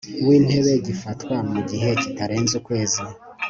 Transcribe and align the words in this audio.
w 0.25 0.27
Intebe 0.37 0.73
gifatwa 0.87 1.35
mu 1.51 1.59
gihe 1.69 1.89
kitarenze 2.01 2.53
ukwezi 2.59 3.01